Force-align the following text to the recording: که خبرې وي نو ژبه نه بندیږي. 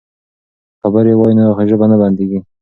که 0.79 0.79
خبرې 0.81 1.13
وي 1.19 1.31
نو 1.37 1.43
ژبه 1.69 1.85
نه 1.91 1.97
بندیږي. 2.01 2.39